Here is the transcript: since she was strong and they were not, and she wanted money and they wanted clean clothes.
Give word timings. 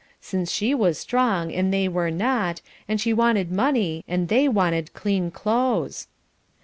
since 0.19 0.51
she 0.51 0.73
was 0.73 0.97
strong 0.97 1.51
and 1.53 1.71
they 1.71 1.87
were 1.87 2.09
not, 2.09 2.59
and 2.87 2.99
she 2.99 3.13
wanted 3.13 3.51
money 3.51 4.03
and 4.07 4.29
they 4.29 4.47
wanted 4.47 4.91
clean 4.95 5.29
clothes. 5.29 6.07